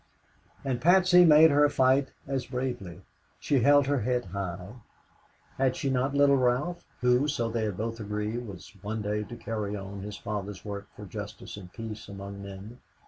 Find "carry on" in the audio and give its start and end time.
9.35-10.01